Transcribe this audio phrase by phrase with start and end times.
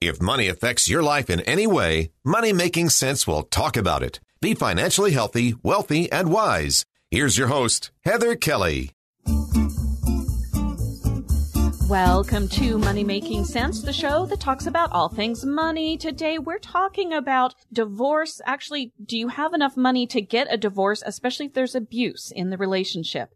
[0.00, 4.20] If money affects your life in any way, Money Making Sense will talk about it.
[4.40, 6.84] Be financially healthy, wealthy, and wise.
[7.10, 8.92] Here's your host, Heather Kelly.
[11.88, 15.96] Welcome to Money Making Sense, the show that talks about all things money.
[15.96, 18.42] Today we're talking about divorce.
[18.44, 22.50] Actually, do you have enough money to get a divorce, especially if there's abuse in
[22.50, 23.30] the relationship?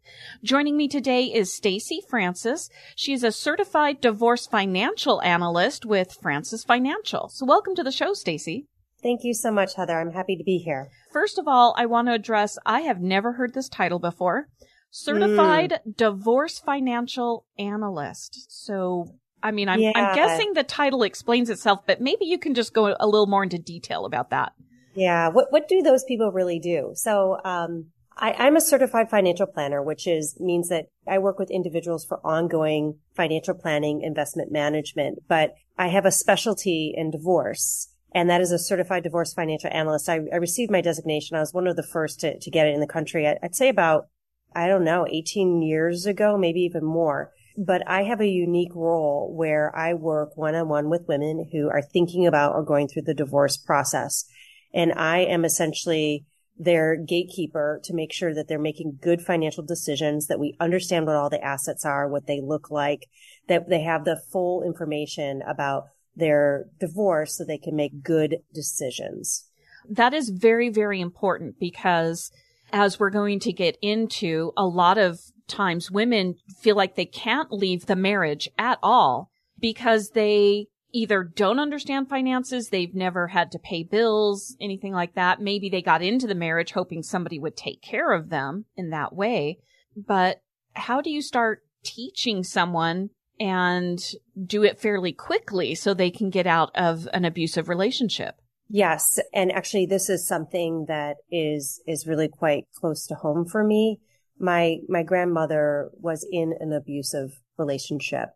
[0.45, 2.69] Joining me today is Stacy Francis.
[2.95, 7.31] She's a certified divorce financial analyst with Francis Financial.
[7.31, 8.67] So welcome to the show, Stacy.
[9.03, 9.99] Thank you so much, Heather.
[9.99, 10.91] I'm happy to be here.
[11.11, 14.49] First of all, I want to address I have never heard this title before.
[14.95, 15.97] Certified mm.
[15.97, 18.47] Divorce Financial Analyst.
[18.51, 19.07] So,
[19.43, 19.93] I mean, I'm, yeah.
[19.95, 23.43] I'm guessing the title explains itself, but maybe you can just go a little more
[23.43, 24.53] into detail about that.
[24.95, 25.29] Yeah.
[25.29, 26.93] What, what do those people really do?
[26.95, 27.87] So, um,
[28.19, 32.21] I, am a certified financial planner, which is means that I work with individuals for
[32.23, 37.89] ongoing financial planning, investment management, but I have a specialty in divorce.
[38.15, 40.11] And that is a certified divorce financial analyst.
[40.11, 41.35] I, I received my designation.
[41.35, 43.27] I was one of the first to, to get it in the country.
[43.27, 44.09] I, I'd say about
[44.55, 47.33] I don't know, 18 years ago, maybe even more.
[47.57, 51.69] But I have a unique role where I work one on one with women who
[51.69, 54.25] are thinking about or going through the divorce process.
[54.73, 56.25] And I am essentially
[56.59, 61.17] their gatekeeper to make sure that they're making good financial decisions, that we understand what
[61.17, 63.07] all the assets are, what they look like,
[63.49, 69.47] that they have the full information about their divorce so they can make good decisions.
[69.89, 72.31] That is very, very important because
[72.73, 77.53] as we're going to get into, a lot of times women feel like they can't
[77.53, 83.59] leave the marriage at all because they either don't understand finances, they've never had to
[83.59, 85.41] pay bills, anything like that.
[85.41, 89.15] Maybe they got into the marriage hoping somebody would take care of them in that
[89.15, 89.59] way.
[89.97, 90.43] But
[90.75, 93.99] how do you start teaching someone and
[94.45, 98.42] do it fairly quickly so they can get out of an abusive relationship?
[98.69, 99.19] Yes.
[99.35, 104.01] And actually this is something that is, is really quite close to home for me.
[104.39, 108.31] My, my grandmother was in an abusive relationship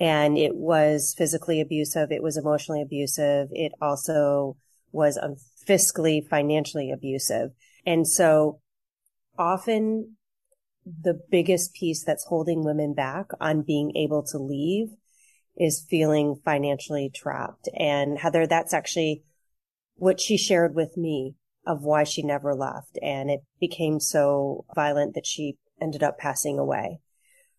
[0.00, 2.10] and it was physically abusive.
[2.10, 3.48] It was emotionally abusive.
[3.52, 4.56] It also
[4.92, 5.18] was
[5.68, 7.50] fiscally, financially abusive.
[7.86, 8.60] And so
[9.38, 10.16] often
[10.84, 14.88] the biggest piece that's holding women back on being able to leave
[15.56, 17.68] is feeling financially trapped.
[17.76, 19.22] And Heather, that's actually
[19.96, 21.34] what she shared with me
[21.66, 22.98] of why she never left.
[23.02, 27.00] And it became so violent that she ended up passing away.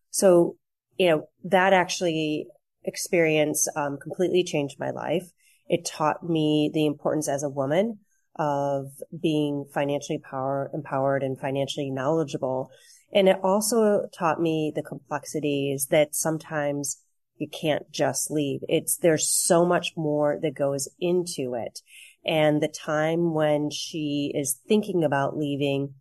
[0.10, 0.56] So,
[0.98, 2.48] you know, that actually
[2.84, 5.30] experience um, completely changed my life.
[5.68, 8.00] It taught me the importance as a woman
[8.40, 12.70] of being financially power, empowered and financially knowledgeable.
[13.12, 17.02] And it also taught me the complexities that sometimes
[17.38, 18.62] you can't just leave.
[18.70, 21.82] It's, there's so much more that goes into it
[22.26, 25.94] and the time when she is thinking about leaving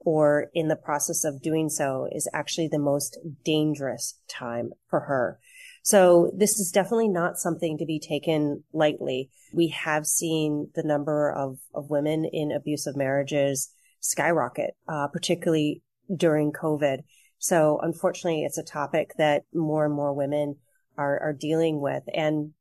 [0.00, 5.38] or in the process of doing so is actually the most dangerous time for her.
[5.82, 9.30] So this is definitely not something to be taken lightly.
[9.52, 13.70] We have seen the number of, of women in abusive marriages
[14.00, 15.82] skyrocket, uh, particularly
[16.14, 16.98] during COVID.
[17.38, 20.56] So unfortunately, it's a topic that more and more women
[20.96, 22.02] are, are dealing with.
[22.12, 22.52] And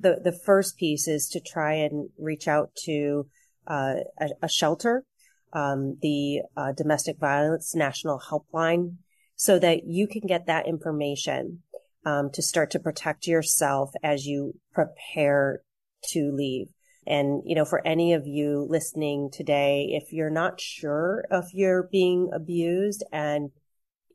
[0.00, 3.26] the the first piece is to try and reach out to
[3.66, 5.04] uh, a, a, shelter,
[5.52, 8.96] um, the uh, domestic violence national helpline,
[9.36, 11.62] so that you can get that information
[12.04, 15.62] um, to start to protect yourself as you prepare
[16.08, 16.68] to leave.
[17.06, 21.88] And you know, for any of you listening today, if you're not sure if you're
[21.90, 23.50] being abused and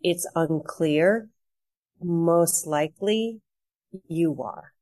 [0.01, 1.29] it's unclear,
[2.01, 3.41] most likely
[4.07, 4.74] you are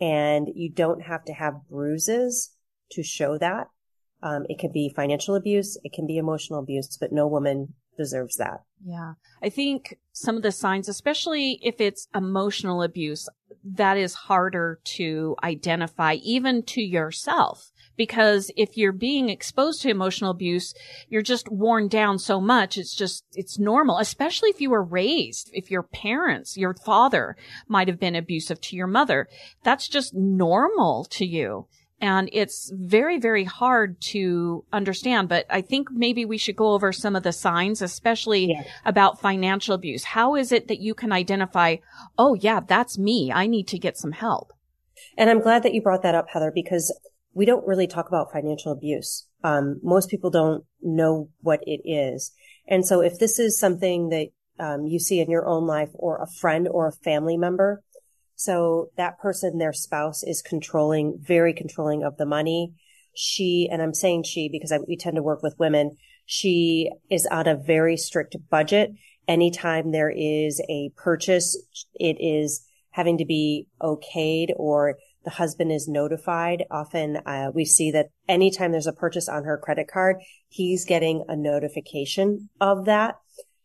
[0.00, 2.54] and you don't have to have bruises
[2.92, 3.68] to show that.
[4.22, 5.78] Um, it can be financial abuse.
[5.84, 8.62] It can be emotional abuse, but no woman deserves that.
[8.84, 9.14] Yeah.
[9.42, 13.28] I think some of the signs, especially if it's emotional abuse,
[13.64, 20.30] that is harder to identify even to yourself because if you're being exposed to emotional
[20.30, 20.74] abuse,
[21.08, 22.78] you're just worn down so much.
[22.78, 27.36] It's just, it's normal, especially if you were raised, if your parents, your father
[27.68, 29.28] might have been abusive to your mother.
[29.62, 31.66] That's just normal to you.
[31.98, 36.92] And it's very, very hard to understand, but I think maybe we should go over
[36.92, 38.66] some of the signs, especially yes.
[38.84, 40.04] about financial abuse.
[40.04, 41.76] How is it that you can identify,
[42.18, 43.32] oh yeah, that's me.
[43.32, 44.52] I need to get some help.
[45.16, 46.94] And I'm glad that you brought that up, Heather, because
[47.36, 49.28] we don't really talk about financial abuse.
[49.44, 52.32] Um, most people don't know what it is.
[52.66, 54.28] And so if this is something that
[54.58, 57.82] um, you see in your own life or a friend or a family member,
[58.36, 62.74] So that person, their spouse is controlling, very controlling of the money.
[63.14, 65.96] She, and I'm saying she because I, we tend to work with women.
[66.26, 68.90] She is on a very strict budget.
[69.26, 71.56] Anytime there is a purchase,
[71.94, 74.96] it is having to be okayed or
[75.26, 76.64] the husband is notified.
[76.70, 80.18] Often uh, we see that anytime there's a purchase on her credit card,
[80.48, 83.16] he's getting a notification of that.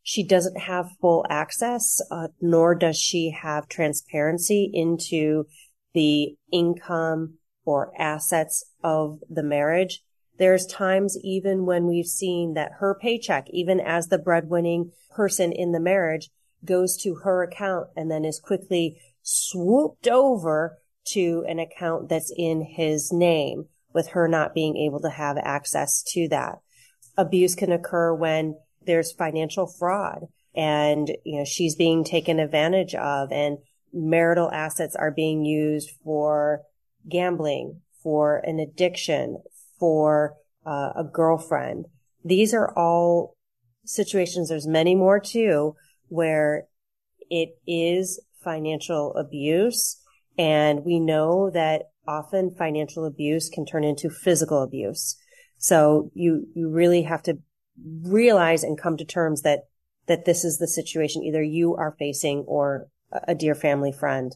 [0.02, 5.46] She doesn't have full access, uh, nor does she have transparency into
[5.94, 10.02] the income or assets of the marriage.
[10.40, 15.74] There's times even when we've seen that her paycheck, even as the breadwinning person in
[15.74, 16.32] the marriage,
[16.66, 22.62] goes to her account and then is quickly swooped over to an account that's in
[22.62, 26.60] his name with her not being able to have access to that.
[27.18, 33.32] Abuse can occur when there's financial fraud and, you know, she's being taken advantage of
[33.32, 33.58] and
[33.94, 36.62] marital assets are being used for
[37.10, 39.42] gambling, for an addiction,
[39.80, 41.86] for uh, a girlfriend.
[42.24, 43.36] These are all
[43.86, 44.50] situations.
[44.50, 45.76] There's many more too,
[46.08, 46.68] where
[47.30, 50.01] it is financial abuse
[50.38, 55.18] and we know that often financial abuse can turn into physical abuse.
[55.58, 57.38] So you, you really have to
[58.04, 59.66] realize and come to terms that,
[60.08, 64.36] that this is the situation either you are facing or a dear family friend.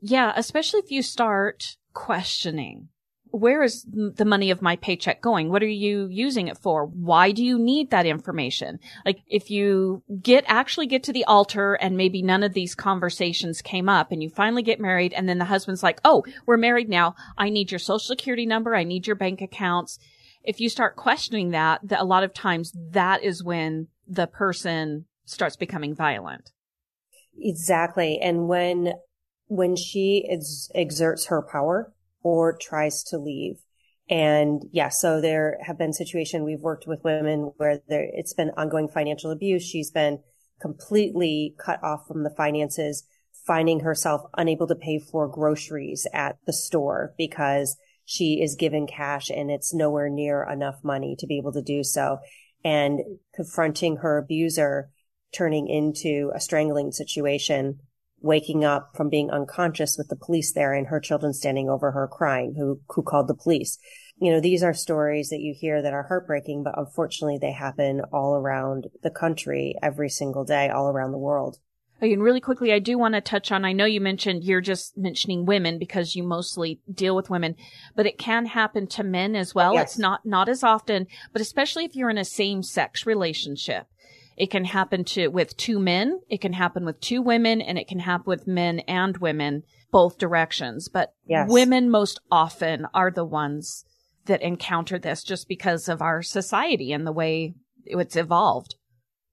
[0.00, 2.88] Yeah, especially if you start questioning
[3.34, 5.50] where is the money of my paycheck going?
[5.50, 6.86] What are you using it for?
[6.86, 8.78] Why do you need that information?
[9.04, 13.60] Like if you get, actually get to the altar and maybe none of these conversations
[13.60, 16.88] came up and you finally get married and then the husband's like, Oh, we're married
[16.88, 17.16] now.
[17.36, 18.76] I need your social security number.
[18.76, 19.98] I need your bank accounts.
[20.44, 25.06] If you start questioning that, that a lot of times that is when the person
[25.24, 26.52] starts becoming violent.
[27.36, 28.20] Exactly.
[28.22, 28.92] And when,
[29.46, 31.93] when she ex- exerts her power,
[32.24, 33.58] or tries to leave.
[34.10, 38.50] And yeah, so there have been situations we've worked with women where there, it's been
[38.56, 39.62] ongoing financial abuse.
[39.62, 40.18] She's been
[40.60, 43.04] completely cut off from the finances,
[43.46, 49.30] finding herself unable to pay for groceries at the store because she is given cash
[49.30, 52.18] and it's nowhere near enough money to be able to do so.
[52.62, 53.00] And
[53.34, 54.90] confronting her abuser
[55.34, 57.80] turning into a strangling situation
[58.24, 62.08] waking up from being unconscious with the police there and her children standing over her
[62.08, 63.78] crying who, who called the police.
[64.16, 68.00] You know, these are stories that you hear that are heartbreaking, but unfortunately they happen
[68.12, 71.58] all around the country every single day, all around the world.
[72.00, 74.96] And really quickly, I do want to touch on, I know you mentioned you're just
[74.96, 77.56] mentioning women because you mostly deal with women,
[77.94, 79.74] but it can happen to men as well.
[79.74, 79.90] Yes.
[79.90, 83.86] It's not, not as often, but especially if you're in a same sex relationship.
[84.36, 86.20] It can happen to, with two men.
[86.28, 90.18] It can happen with two women and it can happen with men and women, both
[90.18, 90.88] directions.
[90.88, 91.48] But yes.
[91.50, 93.84] women most often are the ones
[94.26, 97.54] that encounter this just because of our society and the way
[97.84, 98.76] it's evolved.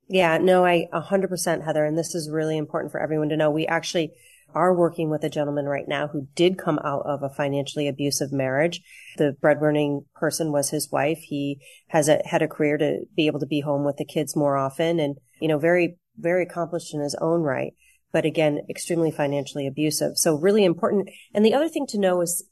[0.08, 1.86] Yeah, no, I 100% Heather.
[1.86, 3.50] And this is really important for everyone to know.
[3.50, 4.12] We actually
[4.54, 8.32] are working with a gentleman right now who did come out of a financially abusive
[8.32, 8.82] marriage.
[9.18, 11.20] The breadwinning person was his wife.
[11.20, 14.36] He has a, had a career to be able to be home with the kids
[14.36, 17.74] more often and, you know, very, very accomplished in his own right.
[18.12, 20.18] But again, extremely financially abusive.
[20.18, 21.10] So really important.
[21.34, 22.44] And the other thing to know is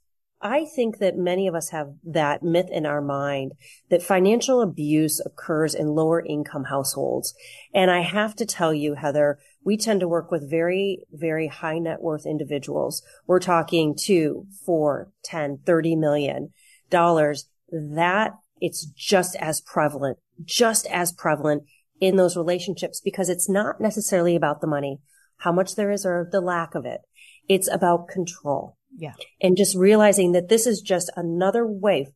[0.41, 3.53] I think that many of us have that myth in our mind
[3.89, 7.33] that financial abuse occurs in lower income households.
[7.73, 11.79] And I have to tell you, Heather, we tend to work with very, very high
[11.79, 13.03] net worth individuals.
[13.27, 16.53] We're talking two, four, 10, 30 million
[16.89, 17.49] dollars.
[17.71, 21.63] That it's just as prevalent, just as prevalent
[21.99, 24.99] in those relationships because it's not necessarily about the money,
[25.37, 27.01] how much there is or the lack of it.
[27.47, 28.77] It's about control.
[28.97, 29.13] Yeah.
[29.41, 32.07] And just realizing that this is just another way.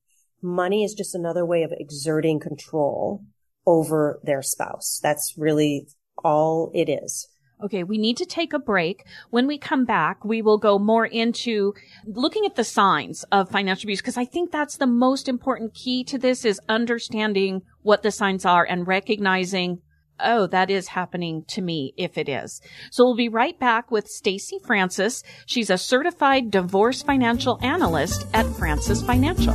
[0.42, 3.24] Money is just another way of exerting control
[3.66, 5.00] over their spouse.
[5.02, 5.88] That's really
[6.24, 7.28] all it is.
[7.64, 9.06] Okay, we need to take a break.
[9.30, 11.74] When we come back, we will go more into
[12.06, 16.04] looking at the signs of financial abuse because I think that's the most important key
[16.06, 19.80] to this is understanding what the signs are and recognizing
[20.20, 22.62] oh, that is happening to me if it is.
[22.92, 25.24] So we'll be right back with Stacy Francis.
[25.46, 29.54] She's a certified divorce financial analyst at Francis Financial.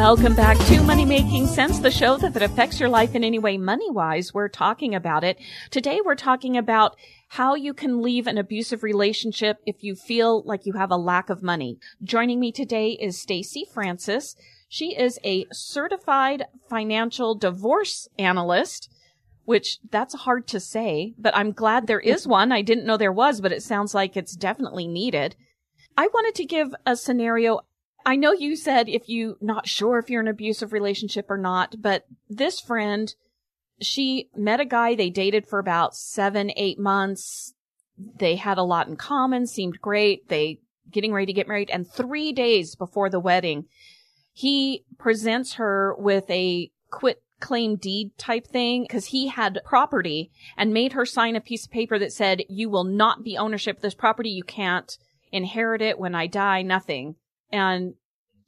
[0.00, 3.38] Welcome back to Money Making Sense, the show that, that affects your life in any
[3.38, 4.32] way money wise.
[4.32, 5.38] We're talking about it.
[5.70, 6.96] Today we're talking about
[7.28, 11.28] how you can leave an abusive relationship if you feel like you have a lack
[11.28, 11.78] of money.
[12.02, 14.36] Joining me today is Stacy Francis.
[14.70, 18.88] She is a certified financial divorce analyst
[19.44, 22.52] which that's hard to say, but I'm glad there is one.
[22.52, 25.36] I didn't know there was, but it sounds like it's definitely needed.
[25.94, 27.60] I wanted to give a scenario.
[28.04, 31.38] I know you said if you not sure if you're in an abusive relationship or
[31.38, 33.14] not, but this friend,
[33.80, 37.54] she met a guy they dated for about seven, eight months.
[37.96, 40.28] They had a lot in common, seemed great.
[40.28, 41.70] They getting ready to get married.
[41.70, 43.66] And three days before the wedding,
[44.32, 50.74] he presents her with a quit claim deed type thing because he had property and
[50.74, 53.82] made her sign a piece of paper that said, you will not be ownership of
[53.82, 54.30] this property.
[54.30, 54.96] You can't
[55.32, 57.16] inherit it when I die, nothing.
[57.52, 57.94] And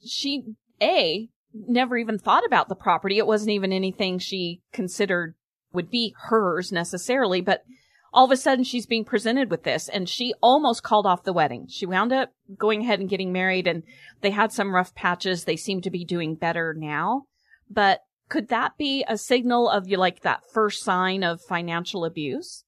[0.05, 0.43] she,
[0.81, 3.17] A, never even thought about the property.
[3.17, 5.35] It wasn't even anything she considered
[5.71, 7.63] would be hers necessarily, but
[8.13, 11.33] all of a sudden she's being presented with this and she almost called off the
[11.33, 11.65] wedding.
[11.67, 13.83] She wound up going ahead and getting married and
[14.21, 15.43] they had some rough patches.
[15.43, 17.23] They seem to be doing better now,
[17.69, 22.63] but could that be a signal of you like that first sign of financial abuse?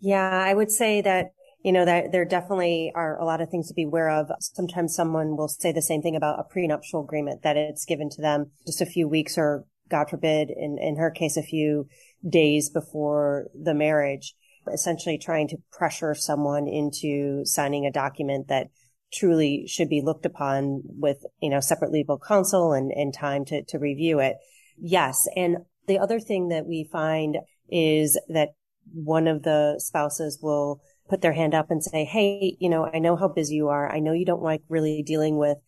[0.00, 3.68] Yeah, I would say that you know, that there definitely are a lot of things
[3.68, 4.30] to be aware of.
[4.40, 8.22] Sometimes someone will say the same thing about a prenuptial agreement that it's given to
[8.22, 11.88] them just a few weeks or God forbid, in, in her case, a few
[12.28, 14.34] days before the marriage,
[14.72, 18.68] essentially trying to pressure someone into signing a document that
[19.12, 23.64] truly should be looked upon with, you know, separate legal counsel and, and time to,
[23.64, 24.36] to review it.
[24.76, 25.26] Yes.
[25.34, 27.38] And the other thing that we find
[27.70, 28.50] is that
[28.92, 32.98] one of the spouses will put their hand up and say, Hey, you know, I
[32.98, 33.90] know how busy you are.
[33.90, 35.58] I know you don't like really dealing with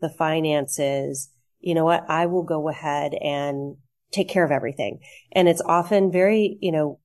[0.00, 1.30] the finances.
[1.60, 2.04] You know what?
[2.08, 3.76] I will go ahead and
[4.12, 5.00] take care of everything.
[5.32, 7.00] And it's often very, you know,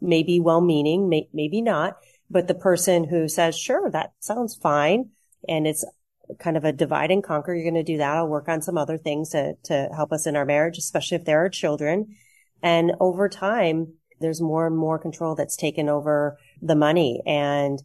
[0.00, 1.96] maybe well meaning, may, maybe not,
[2.30, 5.10] but the person who says, sure, that sounds fine.
[5.48, 5.84] And it's
[6.38, 7.54] kind of a divide and conquer.
[7.54, 8.16] You're going to do that.
[8.16, 11.24] I'll work on some other things to, to help us in our marriage, especially if
[11.24, 12.16] there are children.
[12.62, 17.80] And over time, there's more and more control that's taken over the money and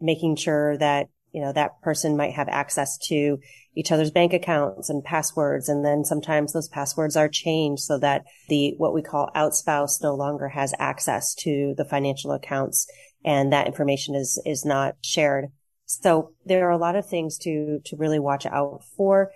[0.00, 3.38] making sure that, you know, that person might have access to
[3.76, 5.68] each other's bank accounts and passwords.
[5.68, 10.02] And then sometimes those passwords are changed so that the, what we call out spouse
[10.02, 12.86] no longer has access to the financial accounts
[13.24, 15.46] and that information is, is not shared.
[15.86, 19.32] So there are a lot of things to, to really watch out for,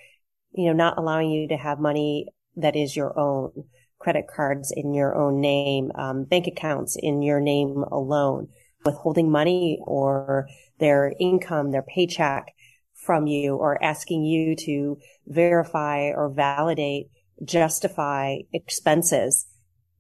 [0.53, 2.27] you know, not allowing you to have money
[2.57, 3.65] that is your own
[3.99, 8.49] credit cards in your own name, um, bank accounts in your name alone,
[8.89, 12.55] withholding money or their income, their paycheck
[12.95, 17.09] from you or asking you to verify or validate,
[17.45, 19.47] justify expenses,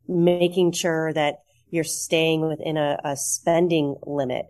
[0.06, 1.36] making sure that
[1.70, 4.46] you're staying within a, a spending limit.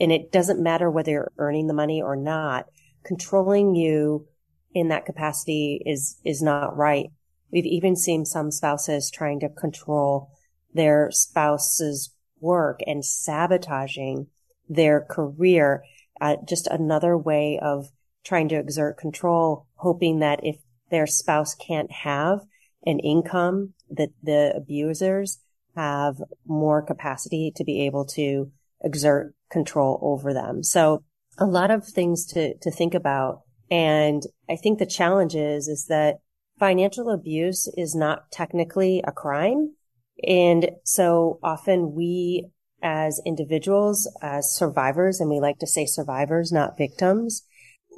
[0.00, 2.66] And it doesn't matter whether you're earning the money or not.
[3.04, 4.26] Controlling you
[4.72, 7.10] in that capacity is, is not right.
[7.52, 10.30] We've even seen some spouses trying to control
[10.72, 12.13] their spouse's
[12.44, 14.26] work and sabotaging
[14.68, 15.82] their career.
[16.20, 17.86] Uh, just another way of
[18.24, 20.56] trying to exert control, hoping that if
[20.90, 22.40] their spouse can't have
[22.86, 25.38] an income, that the abusers
[25.74, 30.62] have more capacity to be able to exert control over them.
[30.62, 31.02] So
[31.38, 33.40] a lot of things to, to think about.
[33.70, 36.18] And I think the challenge is, is that
[36.58, 39.74] financial abuse is not technically a crime.
[40.26, 42.48] And so often we
[42.82, 47.42] as individuals, as survivors, and we like to say survivors, not victims,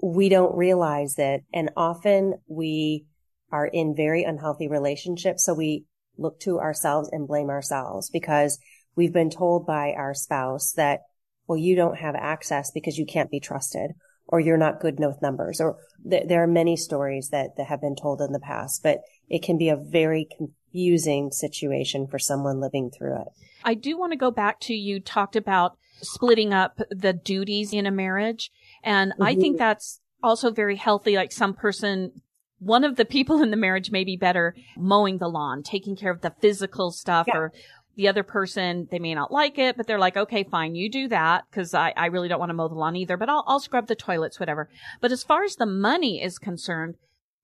[0.03, 1.41] we don't realize that.
[1.53, 3.07] And often we
[3.51, 5.45] are in very unhealthy relationships.
[5.45, 5.85] So we
[6.19, 8.59] look to ourselves and blame ourselves because
[8.95, 11.01] we've been told by our spouse that,
[11.47, 13.93] well, you don't have access because you can't be trusted
[14.29, 15.77] or you're not good with numbers or
[16.09, 19.43] th- there are many stories that, that have been told in the past, but it
[19.43, 23.29] can be a very confusing situation for someone living through it.
[23.65, 27.87] I do want to go back to you talked about splitting up the duties in
[27.87, 28.51] a marriage.
[28.83, 29.23] And mm-hmm.
[29.23, 31.17] I think that's also very healthy.
[31.17, 32.21] Like some person,
[32.59, 36.13] one of the people in the marriage may be better mowing the lawn, taking care
[36.13, 37.37] of the physical stuff yeah.
[37.37, 37.53] or
[37.97, 41.09] the other person, they may not like it, but they're like, okay, fine, you do
[41.09, 43.59] that because I, I really don't want to mow the lawn either, but I'll, I'll
[43.59, 44.69] scrub the toilets, whatever.
[45.01, 46.97] But as far as the money is concerned,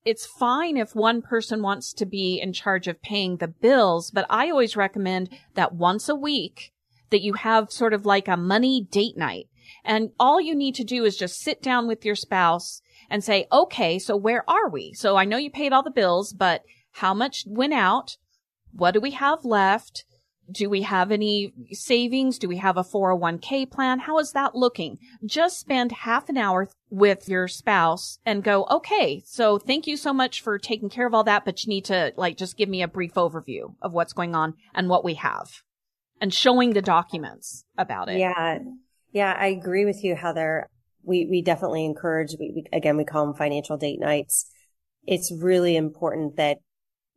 [0.04, 4.26] it's fine if one person wants to be in charge of paying the bills, but
[4.28, 6.72] I always recommend that once a week
[7.10, 9.46] that you have sort of like a money date night.
[9.84, 13.46] And all you need to do is just sit down with your spouse and say,
[13.52, 14.92] okay, so where are we?
[14.94, 18.16] So I know you paid all the bills, but how much went out?
[18.72, 20.04] What do we have left?
[20.50, 22.38] Do we have any savings?
[22.38, 24.00] Do we have a 401k plan?
[24.00, 24.98] How is that looking?
[25.24, 30.12] Just spend half an hour with your spouse and go, okay, so thank you so
[30.12, 32.82] much for taking care of all that, but you need to like just give me
[32.82, 35.62] a brief overview of what's going on and what we have.
[36.20, 38.18] and showing the documents about it.
[38.18, 38.58] Yeah.
[39.12, 39.34] Yeah.
[39.36, 40.68] I agree with you, Heather.
[41.02, 44.46] We, we definitely encourage, we, we, again, we call them financial date nights.
[45.04, 46.58] It's really important that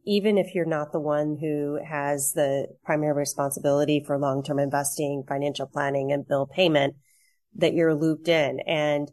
[0.05, 5.65] even if you're not the one who has the primary responsibility for long-term investing, financial
[5.65, 6.95] planning and bill payment,
[7.55, 8.59] that you're looped in.
[8.62, 9.12] And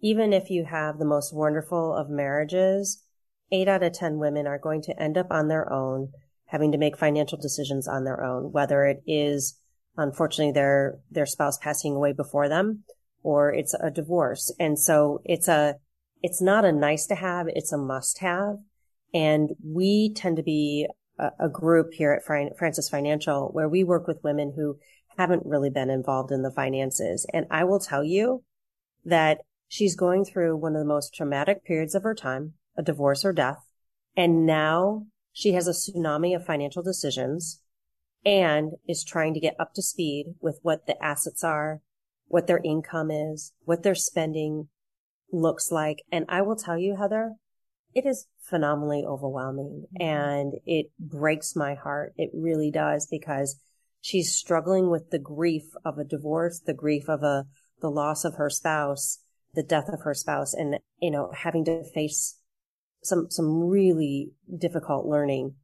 [0.00, 3.04] even if you have the most wonderful of marriages,
[3.52, 6.12] eight out of 10 women are going to end up on their own,
[6.46, 9.58] having to make financial decisions on their own, whether it is
[9.96, 12.84] unfortunately their, their spouse passing away before them
[13.22, 14.54] or it's a divorce.
[14.58, 15.76] And so it's a,
[16.22, 17.46] it's not a nice to have.
[17.48, 18.56] It's a must have.
[19.12, 20.86] And we tend to be
[21.18, 24.78] a, a group here at Francis Financial where we work with women who
[25.16, 27.26] haven't really been involved in the finances.
[27.32, 28.44] And I will tell you
[29.04, 29.38] that
[29.68, 33.32] she's going through one of the most traumatic periods of her time, a divorce or
[33.32, 33.58] death.
[34.16, 37.60] And now she has a tsunami of financial decisions
[38.24, 41.80] and is trying to get up to speed with what the assets are,
[42.26, 44.68] what their income is, what their spending
[45.32, 46.02] looks like.
[46.12, 47.34] And I will tell you, Heather,
[47.94, 50.02] it is phenomenally overwhelming mm-hmm.
[50.02, 52.12] and it breaks my heart.
[52.16, 53.56] It really does because
[54.00, 57.46] she's struggling with the grief of a divorce, the grief of a,
[57.80, 59.18] the loss of her spouse,
[59.54, 62.38] the death of her spouse and, you know, having to face
[63.02, 65.54] some, some really difficult learning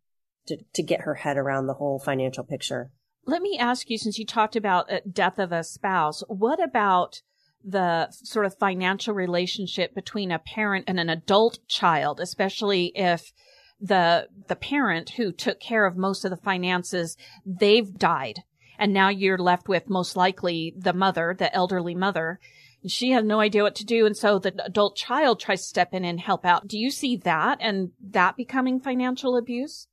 [0.46, 2.90] to, to get her head around the whole financial picture.
[3.26, 7.22] Let me ask you, since you talked about death of a spouse, what about
[7.64, 13.32] the sort of financial relationship between a parent and an adult child, especially if
[13.80, 18.42] the the parent who took care of most of the finances, they've died.
[18.78, 22.38] And now you're left with most likely the mother, the elderly mother.
[22.86, 24.06] She has no idea what to do.
[24.06, 26.68] And so the adult child tries to step in and help out.
[26.68, 29.88] Do you see that and that becoming financial abuse?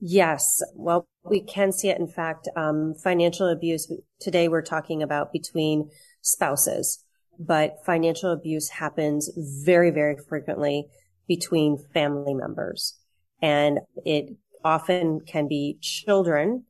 [0.00, 0.62] Yes.
[0.74, 1.98] Well, we can see it.
[1.98, 3.90] In fact, um, financial abuse
[4.20, 5.90] today we're talking about between
[6.22, 7.04] spouses,
[7.38, 9.30] but financial abuse happens
[9.64, 10.86] very, very frequently
[11.26, 12.98] between family members.
[13.40, 16.64] And it often can be children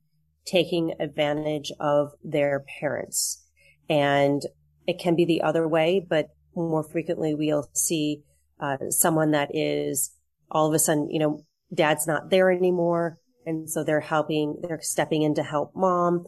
[0.45, 3.45] taking advantage of their parents.
[3.89, 4.43] And
[4.87, 8.23] it can be the other way, but more frequently we'll see
[8.61, 10.11] uh, someone that is
[10.51, 13.19] all of a sudden, you know, dad's not there anymore.
[13.47, 16.27] And so they're helping, they're stepping in to help mom.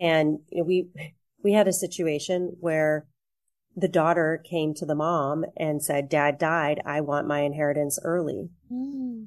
[0.00, 0.88] And you know, we,
[1.42, 3.06] we had a situation where
[3.76, 6.80] the daughter came to the mom and said, dad died.
[6.84, 8.50] I want my inheritance early.
[8.72, 9.26] Mm.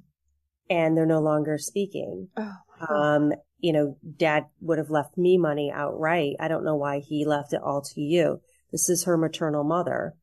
[0.69, 2.29] And they're no longer speaking.
[2.37, 6.35] Oh, um, you know, dad would have left me money outright.
[6.39, 8.41] I don't know why he left it all to you.
[8.71, 10.15] This is her maternal mother.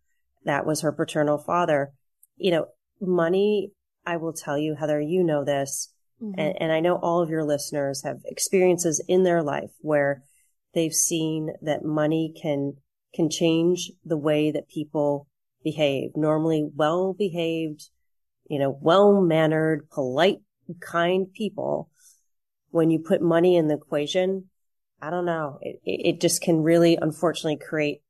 [0.45, 1.93] That was her paternal father.
[2.37, 2.67] You know,
[3.01, 3.73] money,
[4.07, 5.93] I will tell you, Heather, you know this.
[6.23, 6.41] Mm-hmm.
[6.41, 10.23] And, and I know all of your listeners have experiences in their life where
[10.75, 12.75] they've seen that money can,
[13.15, 15.27] can change the way that people
[15.65, 16.11] behave.
[16.15, 17.89] Normally well behaved,
[18.49, 20.39] you know, well mannered, polite,
[20.81, 21.91] kind people.
[22.71, 24.51] When you put money in the equation,
[25.01, 25.59] I don't know.
[25.63, 28.03] It, it just can really, unfortunately, create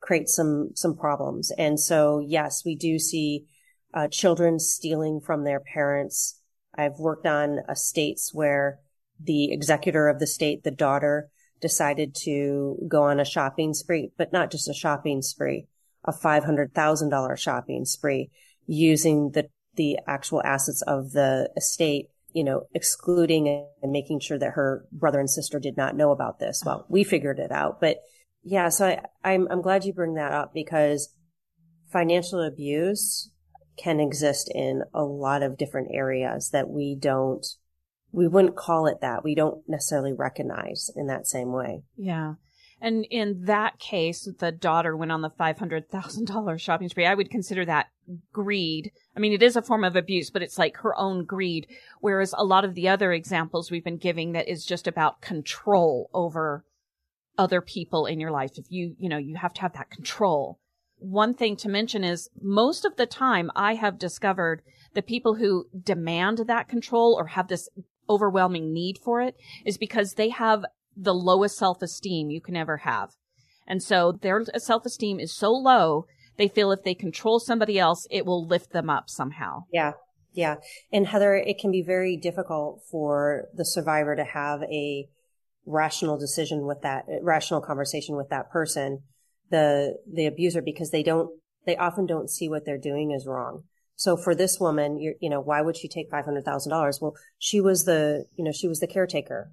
[0.00, 1.52] create some some problems.
[1.56, 3.46] And so, yes, we do see
[3.94, 6.40] uh, children stealing from their parents.
[6.76, 8.80] I've worked on estates where
[9.22, 11.30] the executor of the state, the daughter,
[11.62, 15.66] decided to go on a shopping spree, but not just a shopping spree,
[16.04, 18.30] a $500,000 shopping spree
[18.66, 24.52] using the, the actual assets of the estate, you know, excluding and making sure that
[24.52, 26.62] her brother and sister did not know about this.
[26.66, 27.98] Well, we figured it out, but
[28.42, 31.14] yeah, so I, I'm, I'm glad you bring that up because
[31.92, 33.30] financial abuse
[33.76, 37.46] can exist in a lot of different areas that we don't,
[38.12, 39.24] we wouldn't call it that.
[39.24, 41.82] We don't necessarily recognize in that same way.
[41.96, 42.34] Yeah.
[42.80, 47.06] And in that case, the daughter went on the $500,000 shopping spree.
[47.06, 47.86] I would consider that
[48.32, 48.90] greed.
[49.16, 51.68] I mean, it is a form of abuse, but it's like her own greed.
[52.00, 56.10] Whereas a lot of the other examples we've been giving that is just about control
[56.12, 56.64] over
[57.38, 58.50] other people in your life.
[58.56, 60.58] If you, you know, you have to have that control.
[60.98, 64.62] One thing to mention is most of the time I have discovered
[64.94, 67.68] the people who demand that control or have this
[68.12, 70.64] overwhelming need for it is because they have
[70.96, 73.10] the lowest self-esteem you can ever have.
[73.66, 78.26] And so their self-esteem is so low, they feel if they control somebody else, it
[78.26, 79.64] will lift them up somehow.
[79.72, 79.92] Yeah.
[80.34, 80.56] Yeah.
[80.92, 85.08] And Heather, it can be very difficult for the survivor to have a
[85.66, 89.00] rational decision with that rational conversation with that person,
[89.50, 91.30] the, the abuser, because they don't,
[91.66, 93.64] they often don't see what they're doing is wrong.
[93.96, 97.00] So for this woman, you know, why would she take $500,000?
[97.00, 99.52] Well, she was the, you know, she was the caretaker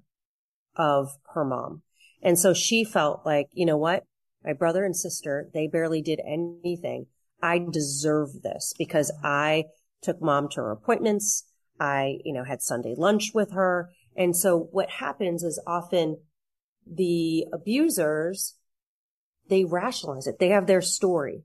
[0.76, 1.82] of her mom.
[2.22, 4.04] And so she felt like, you know what?
[4.44, 7.06] My brother and sister, they barely did anything.
[7.42, 9.64] I deserve this because I
[10.02, 11.44] took mom to her appointments.
[11.78, 13.90] I, you know, had Sunday lunch with her.
[14.16, 16.18] And so what happens is often
[16.86, 18.56] the abusers,
[19.48, 20.38] they rationalize it.
[20.38, 21.44] They have their story.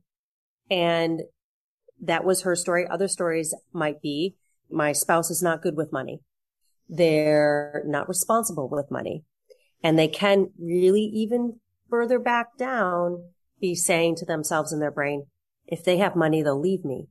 [0.69, 1.21] And
[2.01, 2.87] that was her story.
[2.87, 4.35] Other stories might be
[4.69, 6.21] my spouse is not good with money.
[6.89, 9.23] They're not responsible with money.
[9.83, 13.23] And they can really even further back down
[13.59, 15.25] be saying to themselves in their brain,
[15.67, 17.07] if they have money, they'll leave me.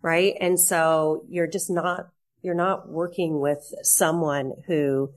[0.00, 0.34] Right.
[0.40, 2.08] And so you're just not,
[2.42, 5.12] you're not working with someone who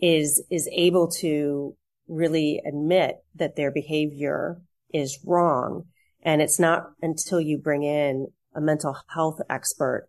[0.00, 1.76] is, is able to
[2.08, 4.60] really admit that their behavior
[4.92, 5.84] is wrong.
[6.26, 10.08] And it's not until you bring in a mental health expert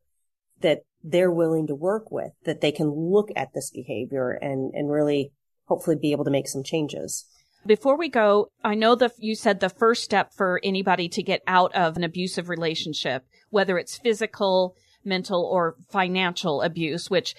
[0.61, 4.89] that they're willing to work with, that they can look at this behavior and, and
[4.89, 5.31] really
[5.65, 7.25] hopefully be able to make some changes.
[7.67, 11.43] Before we go, I know that you said the first step for anybody to get
[11.45, 14.75] out of an abusive relationship, whether it's physical,
[15.05, 17.35] mental, or financial abuse, which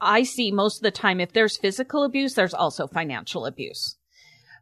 [0.00, 3.96] I see most of the time, if there's physical abuse, there's also financial abuse.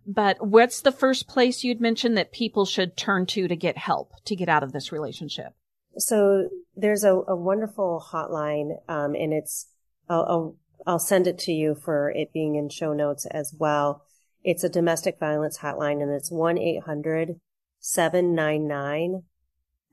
[0.06, 4.12] But what's the first place you'd mention that people should turn to to get help
[4.24, 5.52] to get out of this relationship?
[5.98, 9.66] So there's a, a wonderful hotline, um, and it's
[10.08, 14.04] I'll, I'll, I'll send it to you for it being in show notes as well.
[14.42, 19.22] It's a domestic violence hotline, and it's one 799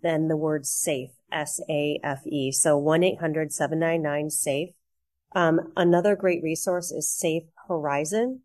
[0.01, 2.51] then the word safe, S-A-F-E.
[2.51, 4.73] So 1-800-799-SAFE.
[5.33, 8.41] Um, another great resource is Safe Horizon.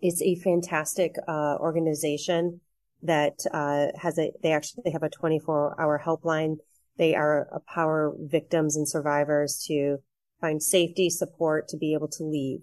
[0.00, 2.60] It's a fantastic uh, organization
[3.02, 4.32] that uh, has a.
[4.42, 6.56] They actually have a 24-hour helpline.
[6.96, 9.98] They are empower victims and survivors to
[10.40, 12.60] find safety, support, to be able to leave.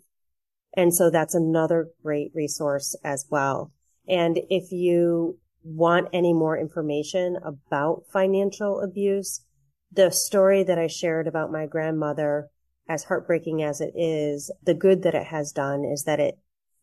[0.76, 3.72] And so that's another great resource as well.
[4.08, 9.44] And if you want any more information about financial abuse,
[9.92, 12.50] the story that I shared about my grandmother,
[12.88, 16.38] as heartbreaking as it is, the good that it has done is that it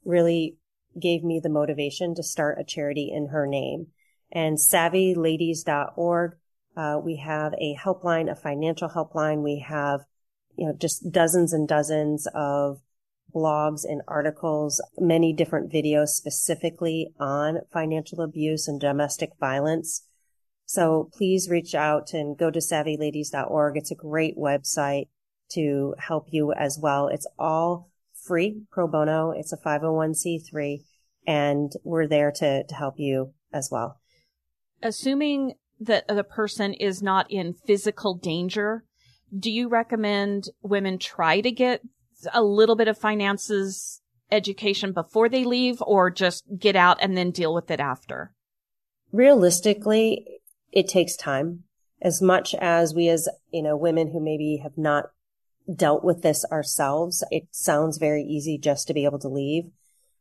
[0.05, 0.57] really
[1.01, 3.89] gave me the motivation to start a charity in her name.
[4.33, 6.37] And savvyladies.org,
[6.77, 9.43] uh, we have a helpline, a financial helpline.
[9.43, 10.01] We have,
[10.57, 12.81] you know, just dozens and dozens of
[13.35, 20.07] blogs and articles, many different videos specifically on financial abuse and domestic violence.
[20.67, 23.77] So please reach out and go to savvyladies.org.
[23.77, 25.09] It's a great website
[25.51, 27.09] to help you as well.
[27.09, 27.91] It's all
[28.27, 29.31] free pro bono.
[29.31, 30.83] It's a 501c3
[31.27, 34.01] and we're there to, to help you as well.
[34.83, 38.85] Assuming that the person is not in physical danger,
[39.37, 41.81] do you recommend women try to get
[42.33, 47.31] a little bit of finances education before they leave or just get out and then
[47.31, 48.33] deal with it after?
[49.13, 50.41] Realistically,
[50.73, 51.65] it takes time
[52.03, 55.07] as much as we as, you know, women who maybe have not
[55.73, 59.65] dealt with this ourselves, it sounds very easy just to be able to leave.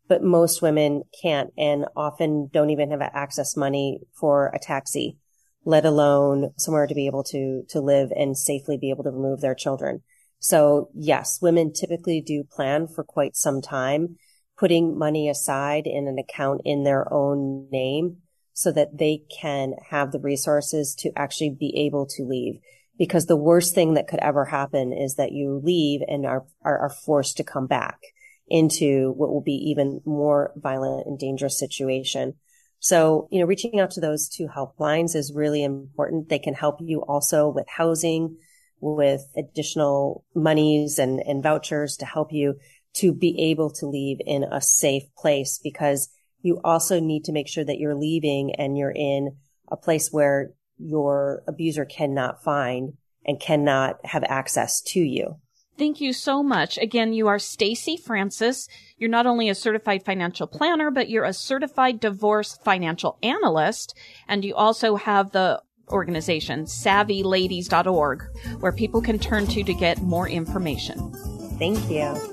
[0.07, 5.17] But most women can't and often don't even have access money for a taxi,
[5.65, 9.41] let alone somewhere to be able to, to live and safely be able to remove
[9.41, 10.01] their children.
[10.39, 14.17] So yes, women typically do plan for quite some time,
[14.57, 18.17] putting money aside in an account in their own name
[18.51, 22.59] so that they can have the resources to actually be able to leave
[22.97, 26.79] because the worst thing that could ever happen is that you leave and are, are,
[26.79, 27.99] are, forced to come back
[28.47, 32.35] into what will be even more violent and dangerous situation.
[32.79, 36.29] So, you know, reaching out to those two helplines is really important.
[36.29, 38.37] They can help you also with housing,
[38.79, 42.59] with additional monies and, and vouchers to help you
[42.95, 46.09] to be able to leave in a safe place because
[46.41, 49.37] you also need to make sure that you're leaving and you're in
[49.71, 52.93] a place where your abuser cannot find
[53.25, 55.37] and cannot have access to you.
[55.77, 56.77] Thank you so much.
[56.77, 58.67] Again, you are Stacy Francis.
[58.97, 63.97] You're not only a certified financial planner, but you're a certified divorce financial analyst.
[64.27, 68.23] And you also have the organization, savvyladies.org,
[68.59, 71.11] where people can turn to to get more information.
[71.57, 72.32] Thank you.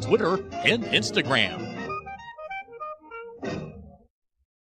[0.00, 0.34] Twitter,
[0.64, 1.77] and Instagram.